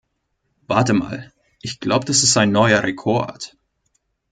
[0.65, 1.31] Warte mal,
[1.61, 3.55] ich glaube, das ist ein neuer Rekord.